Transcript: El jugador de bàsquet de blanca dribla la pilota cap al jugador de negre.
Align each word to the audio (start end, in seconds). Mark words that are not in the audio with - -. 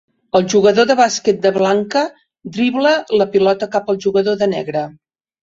El 0.37 0.45
jugador 0.51 0.87
de 0.91 0.95
bàsquet 0.99 1.43
de 1.43 1.51
blanca 1.57 2.01
dribla 2.57 2.95
la 3.21 3.29
pilota 3.37 3.69
cap 3.77 3.95
al 3.95 4.01
jugador 4.09 4.43
de 4.43 4.51
negre. 4.57 4.85